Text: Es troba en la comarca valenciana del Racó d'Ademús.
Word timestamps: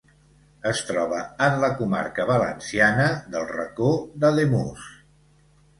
Es 0.69 0.79
troba 0.91 1.19
en 1.49 1.59
la 1.65 1.69
comarca 1.81 2.25
valenciana 2.31 3.07
del 3.37 3.47
Racó 3.55 3.95
d'Ademús. 4.25 4.91